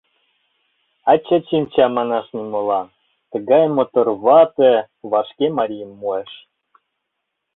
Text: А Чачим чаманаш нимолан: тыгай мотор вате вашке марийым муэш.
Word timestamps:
А 1.09 1.11
Чачим 1.25 1.63
чаманаш 1.73 2.27
нимолан: 2.37 2.87
тыгай 3.31 3.65
мотор 3.75 4.07
вате 4.23 4.71
вашке 5.11 5.47
марийым 5.57 5.91
муэш. 5.99 6.31